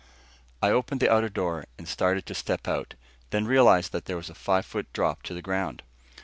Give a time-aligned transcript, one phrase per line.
[0.63, 2.95] I opened the outer door and started to step out,
[3.29, 5.83] then realized that there was a five foot drop to the ground.